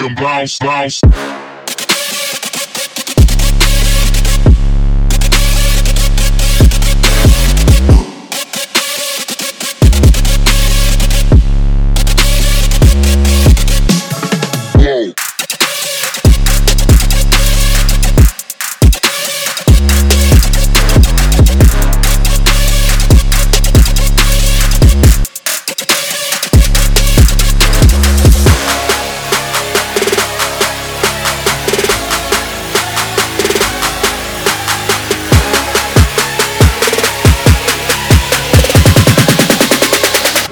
make 0.00 0.16
them 0.16 0.24
bounce, 0.24 0.58
bounce. 0.58 1.49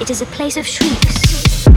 It 0.09 0.13
is 0.13 0.21
a 0.23 0.25
place 0.25 0.57
of 0.57 0.65
shrieks. 0.65 1.67